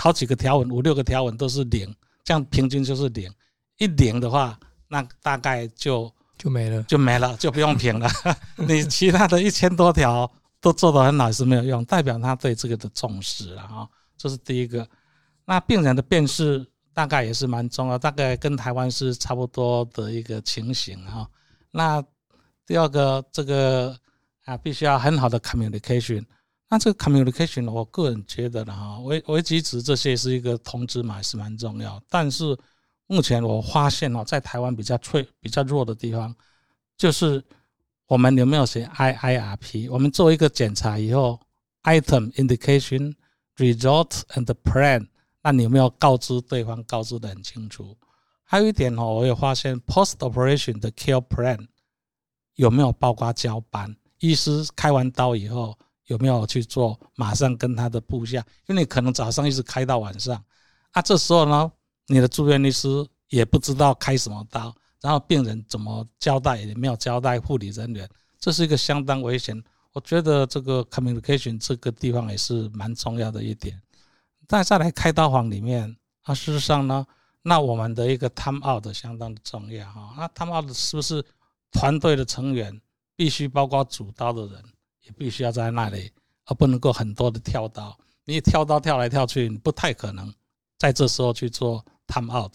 [0.00, 1.94] 好几个条纹，五六个条纹都是零，
[2.24, 3.30] 这样平均就是零。
[3.76, 8.08] 一零的话，那大概就就没了，就没了，就不用评了。
[8.56, 10.28] 你其他的一千多条
[10.60, 13.88] 都做得很好是没有用，代表他对这个的重视了哈。
[14.16, 14.88] 这是第一个。
[15.44, 21.28] 那病人的辨识大概也是蛮重要，大概跟台湾是差不多的一个情形哈。
[21.70, 22.02] 那
[22.68, 23.98] 第二个，这个
[24.44, 26.22] 啊，必须要很好的 communication。
[26.68, 31.98] 那这个 communication，我个人觉得呢哈，危危机值这些是一个通知嘛，还是蛮重要。
[32.10, 32.54] 但是
[33.06, 36.36] 目前我发现哦，在台湾比较脆、比较弱的地方，
[36.98, 37.42] 就是
[38.06, 39.90] 我们有没有写 IIRP？
[39.90, 41.40] 我们做一个检查以后
[41.84, 43.14] ，item indication
[43.56, 45.08] result and plan，
[45.42, 47.96] 那你有没有告知对方，告知的很清楚？
[48.44, 51.66] 还有一点哦，我有发现 post operation 的 care plan
[52.58, 53.94] 有没有包括交班？
[54.18, 60.42] 医师开完刀以后有没有去做，马上跟他的部下，因为你可能早上一直开到晚上，
[60.90, 61.70] 啊，这时候呢，
[62.08, 62.88] 你的住院医师
[63.28, 68.08] 也不知道开什么刀，然后病人怎么交代也没有交代护理人员，
[68.40, 69.62] 这是一个相当危险。
[69.92, 73.80] 我觉得这个 communication 这个地方也是蛮重要的一点。
[74.48, 77.06] 再再来开刀房里面，啊，事实上呢，
[77.42, 80.12] 那我们的一个 time out 相当的重要哈。
[80.16, 81.24] 那 time out 是不是
[81.70, 82.80] 团队的成员
[83.14, 84.64] 必须包括主刀的人？
[85.02, 86.12] 也必须要在那里，
[86.44, 87.98] 而不能够很多的跳刀。
[88.26, 90.30] 你跳刀跳来跳去，你不太可能
[90.76, 92.54] 在这时候去做 time out。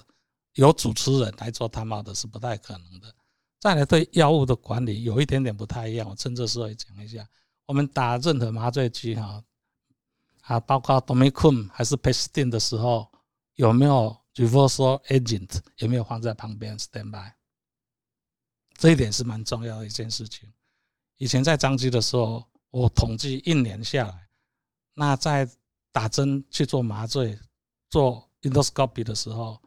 [0.53, 3.11] 有主持人来做 time out 是不太可能的。
[3.59, 7.27] 再来对药物的管理有一点点不太一样，我趁这时候也讲一下。
[7.65, 9.43] 我们打任何麻醉剂哈，
[10.41, 13.11] 啊，包括 d o m i c u m 还是 p a s t i n 的时候，
[13.55, 17.31] 有没有 reversal agent 有没有放在旁边 stand by？
[18.77, 20.51] 这一点是蛮重要的一件事情。
[21.17, 24.29] 以前在张基的时候，我统计一年下来，
[24.93, 25.49] 那在
[25.91, 27.39] 打针去做麻醉、
[27.89, 29.61] 做 endoscopy 的时候，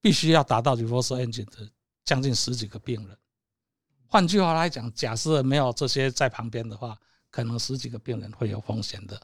[0.00, 1.68] 必须要达到 reverse engine 的
[2.04, 3.18] 将近十几个病人。
[4.06, 6.96] 换句话来讲，假设没有这些在旁边的话，
[7.30, 9.20] 可能十几个病人会有风险的。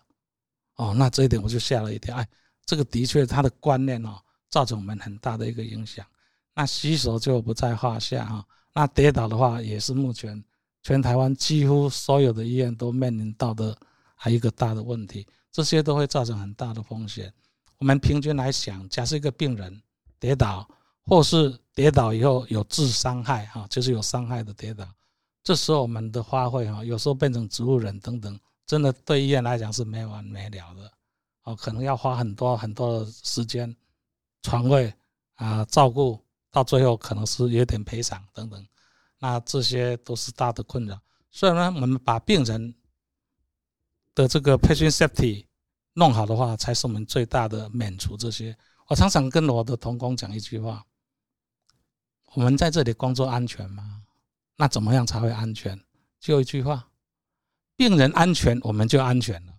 [0.76, 2.16] 哦，那这一点我就吓了一跳。
[2.16, 2.26] 哎，
[2.64, 6.06] 这个的确他的观念哦，造成我们很大的一个影响。
[6.58, 8.44] 那洗手就不在话下啊。
[8.74, 10.42] 那跌倒的话，也是目前。
[10.82, 13.76] 全台湾几乎所有的医院都面临到的
[14.16, 17.32] 还一个大的问题，这些都会造成很大的风险。
[17.78, 19.80] 我们平均来想，假设一个病人
[20.18, 20.68] 跌倒，
[21.06, 24.84] 或是跌倒以后有致伤害，哈，就是有伤害的跌倒，
[25.44, 30.92] 这时候我们的花费，哈，有时候变成植物人等等，真的对医院来讲是没完没了的，
[31.44, 33.74] 哦，可能要花很多很多的时间、
[34.42, 34.92] 床位
[35.34, 36.18] 啊照顾，
[36.58, 38.66] 到最后可能是有点赔偿等等。
[39.20, 42.74] 那这些都是大的困扰，所以呢，我们把病人
[44.12, 45.46] 的这个 patient safety
[45.92, 48.56] 弄好的话，才是我们最大的免除这些。
[48.88, 50.84] 我常常跟我的同工讲一句话：
[52.34, 54.02] 我们在这里工作安全吗？
[54.56, 55.80] 那怎么样才会安全？
[56.18, 56.88] 就一句话：
[57.76, 59.52] 病人安全，我们就安全了。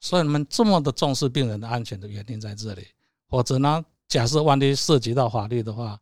[0.00, 2.86] 所以你们这么的重视病人的安全的原因在这里。
[3.28, 6.00] 否则呢，假设万一涉及到法律的话，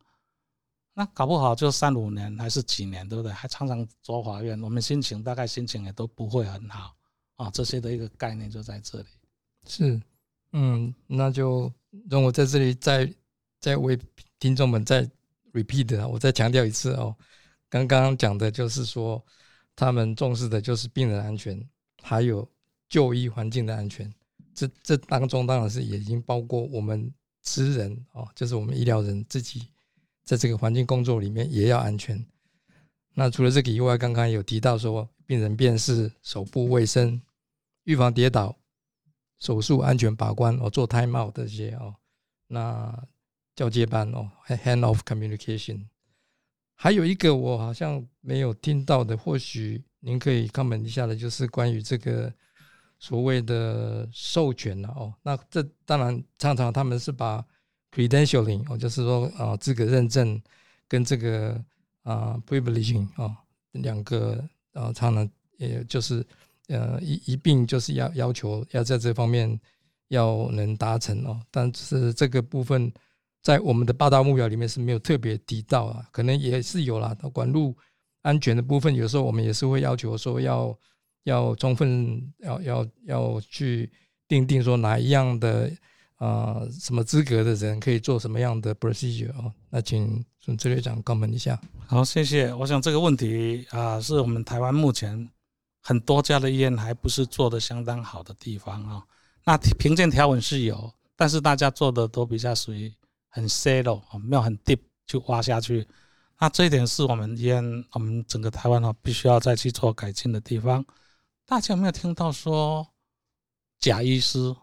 [0.95, 3.33] 那搞不好就三五年还是几年，对不对？
[3.33, 6.97] 还常常走法院，我们心情大概心情也都不会很好
[7.35, 7.51] 啊。
[7.51, 9.07] 这些的一个概念就在这里。
[9.67, 10.01] 是，
[10.53, 11.71] 嗯，那就
[12.09, 13.13] 让我在这里再
[13.61, 13.99] 再为
[14.39, 15.07] 听众们再
[15.53, 17.15] repeat 我再强调一次哦。
[17.69, 19.23] 刚刚讲的就是说，
[19.75, 21.61] 他们重视的就是病人安全，
[22.03, 22.49] 还有
[22.89, 24.11] 就医环境的安全。
[24.55, 27.13] 这这当中当然是已经包括我们
[27.47, 29.69] 职人哦，就是我们医疗人自己。
[30.27, 32.27] 在这个环境工作里面也要安全。
[33.15, 37.23] 那除了这个以外，刚刚有提到说，病人辨识、手部卫生、
[37.85, 38.57] 预防跌倒、
[39.39, 41.95] 手术安全把关哦，做 time out 这些哦。
[42.49, 43.07] 那
[43.55, 45.87] 交接班哦，hand off communication。
[46.75, 52.35] 还有一个我好像没有听到的，或许您可以 comment 一下的，就是关于这个
[52.99, 55.13] 所谓的授权了哦。
[55.23, 57.45] 那这当然常常他们是把
[57.93, 60.41] credentialing 哦，就是说啊，资格认证
[60.89, 61.63] 跟这个
[62.03, 63.37] 啊 privileging 啊
[63.73, 66.25] 两个啊，常常也就是
[66.69, 69.59] 呃一一并就是要要求要在这方面
[70.09, 71.41] 要能达成哦。
[71.51, 72.93] 但是这个部分
[73.43, 77.15] 在我们的八大目标里面是没有特别提到啊，可能也是有啦。
[77.33, 77.77] 管路
[78.23, 80.77] 安全的部分，有时候我们也是会要求说要
[81.27, 83.93] 要充分要要要去
[84.27, 85.71] 定定说哪一样的。
[86.19, 89.53] 啊，什么资格的人可以做什么样的 procedure 哦？
[89.69, 91.61] 那请孙志略长高明一下。
[91.87, 92.51] 好，谢谢。
[92.55, 95.29] 我想这个问题啊，是我们台湾目前
[95.83, 99.05] 很多家的医院还不是做的相当好的地方啊。
[99.45, 102.91] 那评鉴条文是有，但是大家做的都比较属于
[103.29, 105.87] 很 shallow 没有很 deep 去挖下去。
[106.41, 107.63] 那这一点是我们医院，
[107.93, 110.83] 我们整个台湾哦，必须要再去做改进的地方。
[111.47, 112.87] 大家有没有听到说
[113.79, 114.55] 假医师？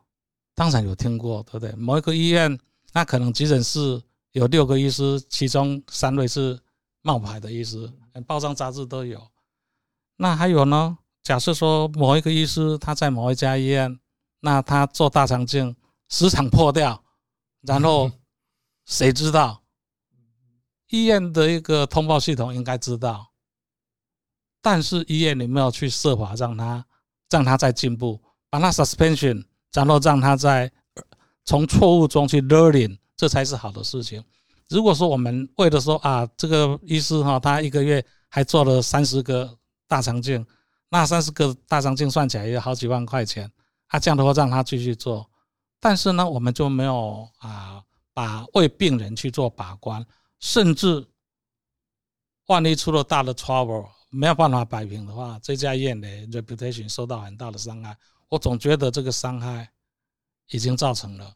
[0.53, 1.71] 当然有听过，对不对？
[1.73, 2.59] 某一个医院，
[2.91, 6.59] 那可能急诊室有六个医师，其中三位是
[7.01, 7.91] 冒牌的医师，
[8.27, 9.31] 报章杂志都有。
[10.17, 10.97] 那还有呢？
[11.23, 13.97] 假设说某一个医师他在某一家医院，
[14.41, 15.75] 那他做大肠镜
[16.09, 17.01] 时常破掉，
[17.61, 18.11] 然后
[18.85, 19.63] 谁知道？
[20.89, 23.32] 医院的一个通报系统应该知道，
[24.63, 26.83] 但是医院你没有去设法让他
[27.29, 29.45] 让他再进步，把他 suspension？
[29.73, 30.71] 然后让他在
[31.43, 34.23] 从错误中去 learning，这才是好的事情。
[34.69, 40.45] 如果说我们为了说啊，这个医师哈，他一个月还做了三十个大肠镜，
[40.89, 43.51] 那三十个大肠镜算起来也有好几万块钱。
[43.89, 45.29] 他这样的话让他继续做，
[45.79, 50.05] 但是呢，我们就没有啊，把为病人去做把关，
[50.39, 51.05] 甚至
[52.47, 57.97] 万一出了大的 trouble，没有办法摆平的话，这家医院的 reputation 受到很大的伤害。
[58.29, 59.67] 我总觉得这个伤害
[60.49, 61.35] 已经造成了，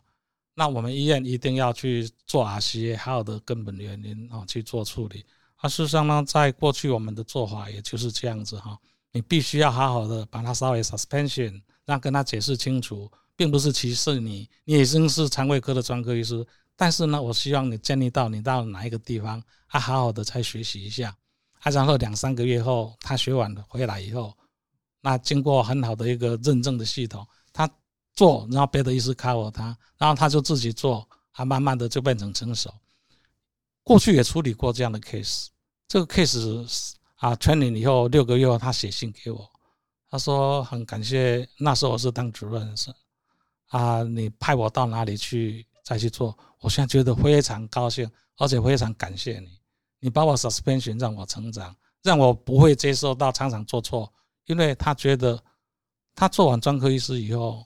[0.54, 5.26] 那我们医院一定要去做 RCA，好的根本原因啊去做处理。
[5.56, 8.78] 啊，事实上呢，在过去我们的做法也就是这样子哈，
[9.12, 21.16] 你必须要好好的把它稍微 suspension，让跟他解释清楚，并不是歧视你，你已经是肠胃科的专科医师，但是呢，我希望你建立到你到哪一个地方，啊，好好的再学习一下，
[21.60, 24.36] 啊，然后两三个月后他学完了回来以后，
[25.02, 27.70] 那经过很好的一个认证的系统，他
[28.14, 32.74] 做，然后别的医师 cover 他，然后他就自己做，他慢慢的就变成成熟。
[33.84, 35.48] 过去也处理过这样的 case，
[35.88, 39.50] 这个 case 啊，training 以后六个月后，他写信给我，
[40.10, 42.94] 他说很感谢那时候我是当主任是
[43.68, 49.57] 啊，你派我到哪里去再去做，我现在觉得非常高兴，而且非常感谢你，
[50.00, 54.12] 你把我 suspension 让我成长，让我不会接受到常常做错，
[54.46, 55.42] 因为他觉得
[56.14, 57.66] 他做完专科医师以后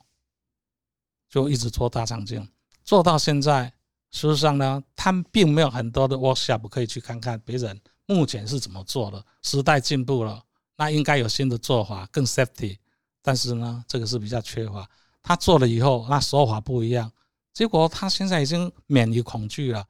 [1.29, 2.47] 就一直做大肠镜，
[2.83, 3.73] 做到现在。
[4.11, 9.25] 事实上呢，他们并没有很多的 workshop 可以去看看别人目前是怎么做的。
[9.41, 10.43] 时代进步了，
[10.75, 12.77] 那应该有新的做法，更 safety。
[13.21, 14.85] 但是呢，这个是比较缺乏。
[15.23, 17.09] 他做了以后，那手法不一样，
[17.53, 19.87] 结果他现在已经免于恐惧了。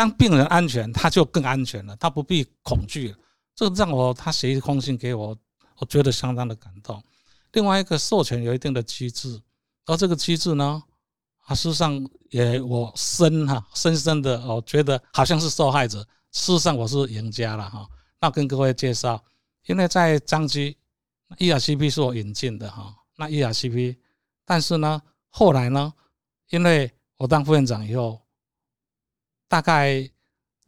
[0.00, 3.18] 当病人安全，他就更安全了，他不必恐惧了。
[3.54, 5.36] 这让我他写一封信给我，
[5.76, 7.04] 我觉得相当的感动。
[7.52, 9.38] 另外一个授权有一定的机制，
[9.84, 10.82] 而这个机制呢？
[11.44, 15.98] 啊，事实上也我深哈深深的哦，觉得好像是受害者，
[16.32, 17.86] 事实上我是赢家了哈。
[18.22, 19.22] 那跟各位介绍，
[19.66, 20.74] 因为在张基
[21.36, 22.96] ，ERCP 是我引进的哈。
[23.18, 23.98] 那 ERCP，
[24.46, 25.92] 但是呢，后来呢，
[26.48, 28.22] 因为我当副院长以后，
[29.50, 30.08] 大概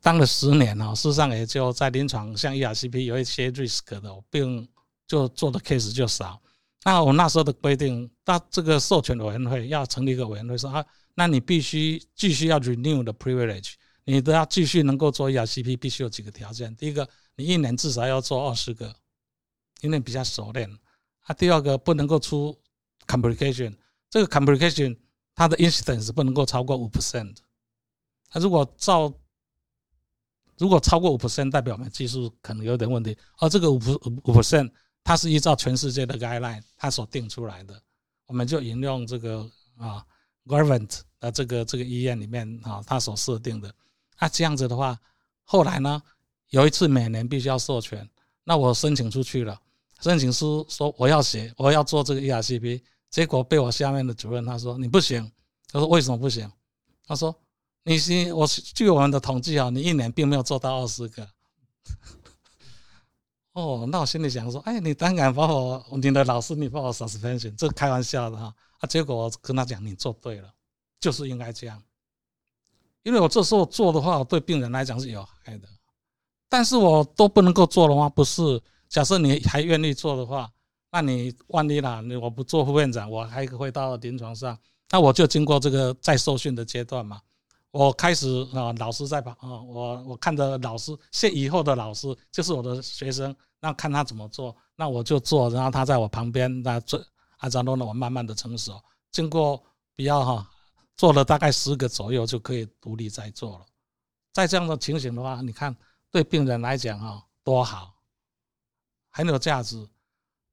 [0.00, 4.68] 当了十年哦，事实上也就在临床像 ERCP 有一些 risk 的，并
[5.06, 6.42] 就做的 case 就少。
[6.84, 16.74] 那我那时候的规定，到这个授权委员会要成立一个委员会，说啊，那你必须继续要 renew the privilege，你都要继续能够做 ERCP，必须有几个条件。
[16.74, 18.92] 第一个，你一年至少要做二十个，
[19.82, 20.68] 因为比较熟练。
[21.20, 22.60] 啊，第二个不能够出
[23.06, 23.76] complication，
[24.10, 24.98] 这个 complication
[25.36, 27.36] 它的 incidence 不能够超过五 percent。
[28.32, 29.12] 那如果照
[30.58, 33.16] 如果超过五 percent，代表我们技术可能有点问题。
[33.38, 34.70] 而这个五五 percent。
[35.04, 37.82] 它是依照全世界的 guideline，它所定出来的，
[38.24, 39.40] 我们就引用这个
[39.76, 39.98] 啊
[40.46, 43.74] g o v e r n m e n t 的这个这个医院里面啊，它所设定的。
[44.20, 44.96] 那这样子的话，
[45.42, 46.00] 后来呢，
[46.50, 48.08] 有一次每年必须要授权，
[48.44, 49.60] 那我申请出去了，
[50.00, 55.28] 申请书说我要写，我要做这个 ERCP，结果被我下面的主任他说你不行，
[55.72, 56.48] 他说为什么不行？
[57.08, 57.36] 他说
[57.84, 61.28] 你是我据我们的统计啊，你一年并没有做到二十个。
[63.54, 68.54] 哦，那我心里想说，哎，你胆敢把我，你的老师，你把我 suspension，这开玩笑的哈。
[68.78, 70.52] 啊，结果跟他讲，你做对了，
[71.00, 71.82] 就是应该这样。
[73.02, 75.68] 因为我这时候做的话，对病人来讲是有害的。
[76.48, 78.60] 但是我都不能够做的话，不是？
[78.88, 80.48] 假设你还愿意做的话，
[80.92, 84.56] 那你万一啦，你我不做副院长，我还会到临床上，
[84.90, 87.20] 那我就经过这个再受训的阶段嘛。
[87.72, 96.98] 我开始啊，老师在旁啊，我我看着老师，现以后的老师就是我的学生，那看他怎么做，那我就做，然后他在我旁边那做，
[97.38, 98.78] 啊，然后呢，我慢慢的成熟，
[99.10, 99.62] 经过
[99.94, 100.50] 比较哈，
[100.96, 103.66] 做了大概十个左右就可以独立在做了。
[104.34, 105.74] 在这样的情形的话，你看
[106.10, 107.94] 对病人来讲啊，多好，
[109.08, 109.88] 很有价值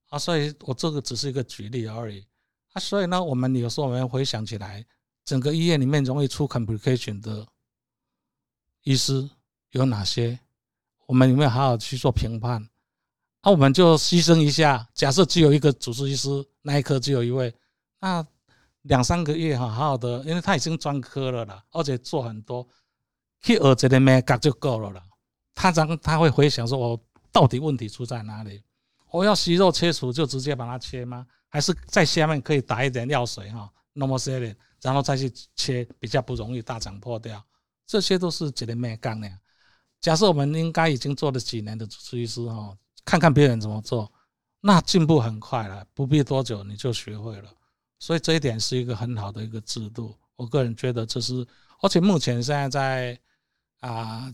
[0.08, 0.18] 啊。
[0.18, 2.26] 所以我这个只是一个举例而已
[2.72, 2.80] 啊。
[2.80, 4.86] 所以呢，我们有时候我们回想起来。
[5.30, 7.46] 整个医院里面容易出 complication 的
[8.82, 9.30] 医师
[9.70, 10.40] 有哪些？
[11.06, 12.68] 我们有没有好好去做评判？
[13.44, 16.30] 那我们就牺牲一下，假设只有一个主治医师，
[16.64, 17.54] 那一科只有一位，
[18.00, 18.26] 那
[18.82, 22.68] 两三个月哈，好好的，因为他已经专科了啦，而且做很多，
[23.44, 25.04] 去耳这里面搞就够了啦。
[25.54, 27.00] 他然他会回想说，我
[27.32, 28.64] 到底问题出在哪里？
[29.12, 31.28] 我要息肉切除就直接把它切吗？
[31.50, 34.56] 还是在下面可以打一点药水哈？Normal saline。
[34.82, 37.44] 然后再去切，比较不容易大肠破掉，
[37.86, 39.30] 这些都是几年没干的。
[40.00, 44.12] 假设我们应该已经做了几年的主治医师哈，看看别人怎么做，
[44.62, 47.52] 那进步很快了，不必多久你就学会了。
[48.00, 51.46] 所以这一点是一个很好的一个制度，我个人觉得这是，
[51.82, 53.20] 而且目前现在在
[53.82, 54.34] 啊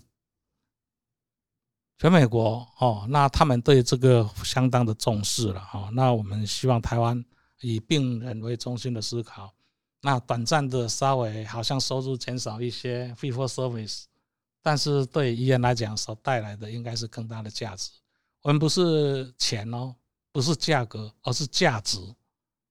[1.97, 5.89] 全美国哦，那他们对这个相当的重视了哈。
[5.93, 7.25] 那我们希望台湾
[7.61, 9.54] 以病人为中心的思考，
[10.05, 14.03] 那短暂的稍微好像收入减少一些，fee for service，
[14.61, 17.89] 但是对医院来讲所带来的应该是更大的价值。
[18.43, 19.95] 我们不是钱哦，
[20.31, 21.97] 不是价格，而是价值。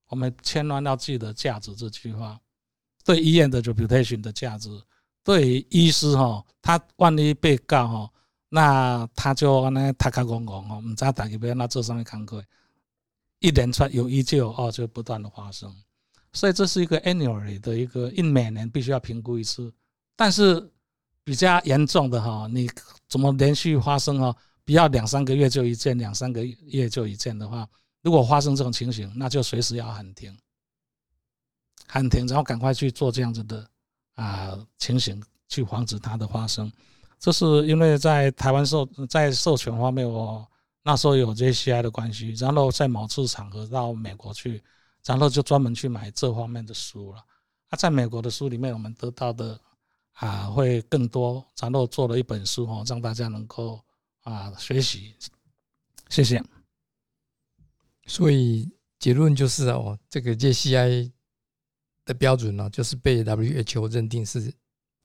[0.06, 2.38] 我们千万要记得价值这句话，
[3.04, 4.70] 对医院的 reputation 的价值，
[5.24, 8.10] 对医师哈，他万一被告哈，
[8.48, 12.40] 那他就那他卡公公哦，唔知大家不要那这上面看过，
[13.40, 15.74] 一连串有一就有二，就不断的发生。
[16.34, 19.72] 所以这是一个 annually 的一个，一每年必须要评估一次。
[20.14, 20.70] 但是
[21.24, 22.68] 比较严重的哈，你
[23.08, 24.36] 怎么连续发生啊？
[24.64, 27.68] 不要两三个月就一件，两三个月就一件的话，
[28.02, 30.36] 如果发生这种情形，那就随时要喊停，
[31.86, 33.66] 喊停，然后赶快去做这样子的
[34.14, 36.70] 啊情形，去防止它的发生。
[37.18, 40.46] 这是因为在台湾授在授权方面，我
[40.82, 44.62] 那时候有 JCI 的关系，然后在某次场合到美国去，
[45.04, 47.24] 然后就专门去买这方面的书了。
[47.68, 49.60] 啊，在美国的书里面，我们得到的
[50.12, 53.80] 啊会更多，然后做了一本书哦，让大家能够。
[54.24, 55.14] 啊，学习，
[56.08, 56.42] 谢谢。
[58.06, 58.66] 所以
[58.98, 61.12] 结论就是哦，这个 JCI
[62.06, 64.50] 的标准呢，就是被 WHO 认定是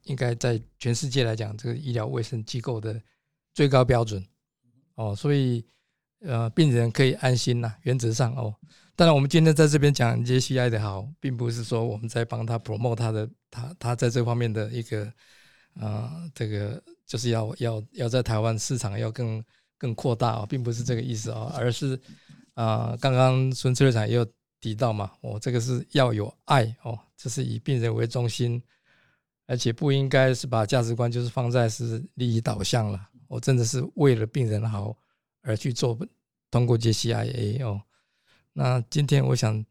[0.03, 3.03] 应该在全世界来讲，这个医疗卫生机构的
[3.53, 4.25] 最高标准
[4.95, 5.13] 哦。
[5.13, 5.67] 所以
[6.21, 8.53] 呃，病人可以安心呐，原则上哦。
[8.95, 15.11] 当然，我们今天在这边讲 JCI 的好，并不是说我们在帮他 promote 他的他他在这方面的一个
[15.79, 16.81] 啊这个。
[17.09, 19.43] 就是要要要在台湾市场要更
[19.79, 21.99] 更扩大哦，并不是这个意思哦，而是
[22.53, 24.23] 啊，刚刚孙策略长也有
[24.61, 28.61] 提到嘛，哦，这个是要有爱哦，这是以病人为中心，
[29.47, 34.95] 而且不应该是把价值观就是放在是利益导向了，我真的是为了病人好
[35.41, 35.97] 而去做，
[36.51, 37.81] 通过 JCIA 哦，
[38.53, 39.63] 那今天我想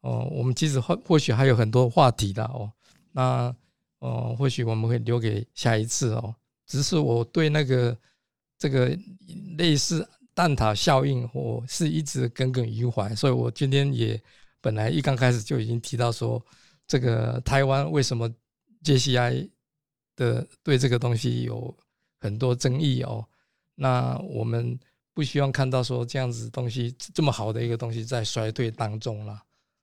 [0.00, 2.70] 哦，我们其实或或许还有很多话题的哦，
[3.12, 3.54] 那
[4.00, 6.34] 哦，或许我们会留给下一次哦。
[6.66, 7.96] 只是我对那个
[8.58, 8.96] 这个
[9.58, 14.20] 类似蛋挞效应，我是一直耿耿于怀，所以我今天也
[14.60, 16.42] 本来一刚开始就已经提到说，
[16.86, 18.28] 这个台湾为什么
[18.82, 19.50] JCI
[20.16, 21.74] 的对这个东西有
[22.20, 23.26] 很多争议哦？
[23.74, 24.78] 那我们
[25.14, 29.42] 不希望看到说这样子东西这么好的一个东西在衰退当中了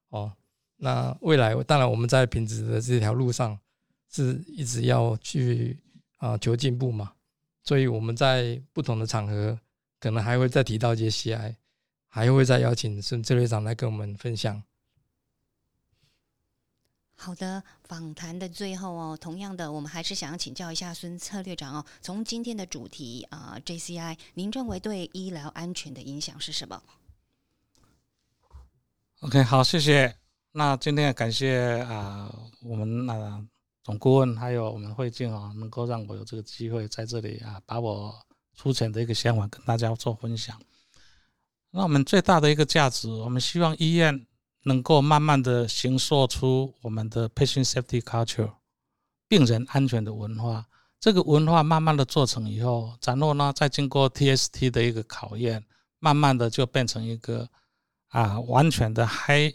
[0.10, 0.32] 哦。
[0.78, 3.58] 那未来当然我们在品质的这条路上
[4.10, 5.80] 是一直要去。
[6.22, 7.14] 啊，求进步嘛，
[7.64, 9.60] 所以我们在不同的场合，
[10.00, 11.56] 可能还会再提到一些 CI，
[12.08, 14.62] 还会再邀请孙志伟长来跟我们分享。
[17.24, 26.82] 好的，访谈的最后哦，同样的，我们还是想要请教一下孙策略长哦，从今天的主题啊，JCI，您认为对医疗安全的影响是什么
[29.20, 30.16] ？OK，好，谢谢。
[30.54, 33.46] 那今天感谢啊，我们啊。
[33.84, 38.16] 总顾问还有我们慧静啊，能够让我有这个机会在这里啊，把我
[38.56, 40.60] 出钱的一个想法跟大家做分享。
[41.72, 44.26] 那我们最大的一个价值，我们希望医院
[44.64, 48.54] 能够慢慢的形塑出我们的 patient safety culture，
[49.28, 50.68] 病人安全的文化。
[51.00, 55.66] 这个文化慢慢的做成以后，然后呢，再经过 TST 的一个考验，
[56.00, 57.50] 慢慢的就变成一个
[58.10, 59.52] 啊完全的 high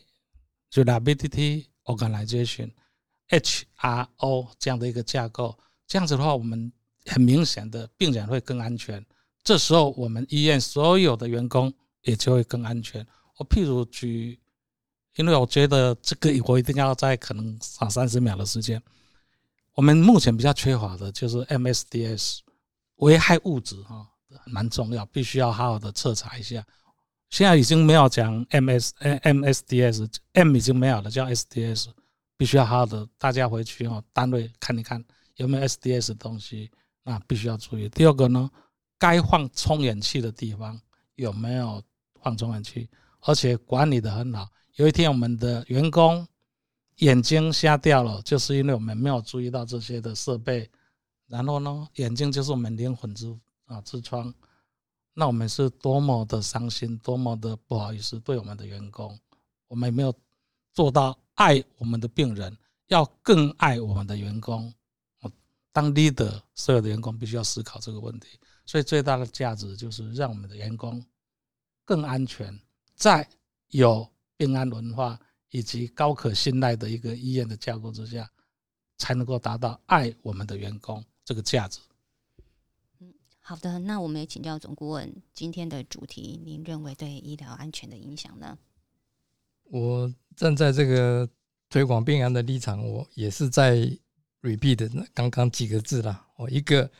[0.72, 2.72] reliability organization。
[3.28, 6.72] HRO 这样的一个架构，这样子的话，我们
[7.06, 9.04] 很明显的病人会更安全。
[9.44, 13.06] 这时候，我们医院所有的员工也就会更安全。
[13.36, 14.40] 我譬如举，
[15.16, 18.80] 因为我觉得这个我一定要在可能三三十秒的时间。
[19.74, 22.38] 我们目前比较缺乏的就是 MSDS
[22.96, 24.06] 危害物质哈，
[24.46, 26.64] 蛮重要，必须要好好的彻查一下。
[27.28, 31.88] 现在已经没有讲 MS MSDS，M 已经没有了，叫 SDS。
[32.38, 35.02] 必须要好好的，大家回去哦，单位看一看
[35.36, 36.70] 有没有 SDS 的东西，
[37.02, 37.88] 那必须要注意。
[37.88, 38.50] 第二个呢，
[38.98, 40.78] 该放充氧气的地方
[41.14, 41.82] 有没有
[42.22, 42.90] 放充氧气，
[43.22, 44.46] 而且管理的很好。
[44.76, 46.26] 有一天我们的员工
[46.96, 50.70] 眼睛瞎掉了，就是因为我们没有注意到这些的设备。
[51.26, 54.32] 然后呢，眼睛就是我们灵魂之啊之窗，
[55.12, 59.18] 那我们是多么的伤心，多么的不好意思，对我们的员工，
[59.68, 60.14] 我们没有
[60.72, 61.18] 做到。
[61.36, 62.56] 爱我们的病人，
[62.86, 64.72] 要更爱我们的员工。
[65.70, 68.40] 当 leader，所有的员工必须要思考这个问题。
[68.64, 71.04] 所以最大的价值就是让我们的员工
[71.84, 72.58] 更安全，
[72.94, 73.28] 在
[73.68, 75.18] 有病安文化
[75.50, 78.30] 以及高可信赖的一个医院的架构之下，
[78.98, 81.80] 才能够达到爱我们的员工这个价值。
[83.40, 88.58] 好的，那我们也请教总顾问，今天的主题，您认为对医疗安全的影响呢？
[89.64, 91.28] 我站在这个
[91.68, 93.76] 推广病安的立场，我也是在
[94.42, 96.26] repeat 刚刚几个字啦。
[96.36, 96.90] 我，一个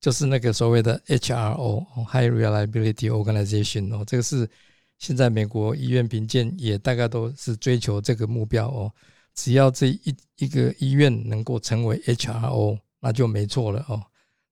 [0.00, 4.50] 就是那个所谓的 HRO（High Reliability Organization） 哦，这个是
[4.98, 8.92] 现在美国医院评鉴也大概都是追求这个目标哦。
[9.34, 14.02] 只要这一一个医院能够成为 HRO，那就没错了哦。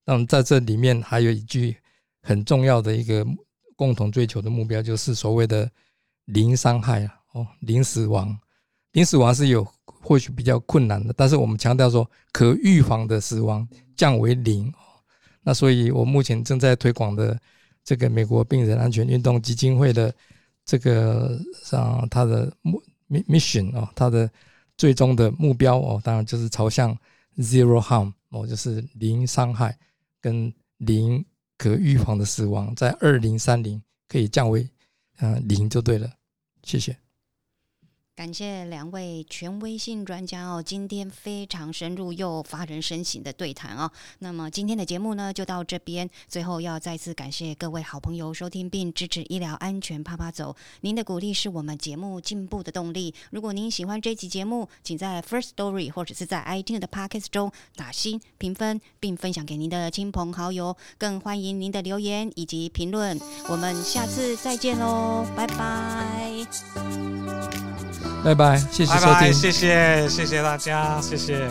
[0.04, 1.74] 那么在这里面还有一句
[2.20, 3.26] 很重要的一个
[3.76, 5.70] 共同追求的目标，就是所谓的
[6.26, 8.38] 零伤害啊，哦，零死亡，
[8.92, 13.66] 零死亡是有或许比较困难的，但是我们强调说可预防的死亡
[13.96, 14.70] 降为零。
[15.42, 17.38] 那所以我目前正在推广的
[17.82, 20.14] 这个美国病人安全运动基金会的
[20.64, 24.30] 这个上它的目 mission 哦，它的
[24.76, 26.96] 最终的目标哦，当然就是朝向
[27.38, 29.76] zero harm 哦，就是零伤害。
[30.20, 31.22] 跟零
[31.58, 34.66] 可预防的死亡，在二零三零可以降为，
[35.18, 36.10] 嗯，零就对了。
[36.62, 36.96] 谢谢。
[38.16, 43.90] 感谢两位权威性专家哦，今天非常深入又发人深省的对谈哦。
[44.20, 46.08] 那么今天的节目呢，就到这边。
[46.28, 53.12] 最后要再次感谢各位好朋友收听并支持医疗安全啪啪走，您的鼓励是我们节目进步的动力。
[53.32, 60.76] 如果您喜欢这期节目，请在 First Story 或者是在 iTunes 的 Podcast 中打新评分，并分享给您的亲朋好友。
[60.96, 63.18] 更欢迎您的留言以及评论。
[63.48, 66.46] 我们下次再见喽，拜拜。
[68.24, 71.48] 拜拜，谢谢收听，谢谢谢谢大家，谢谢。